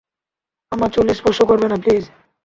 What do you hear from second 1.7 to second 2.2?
না, প্লিজ।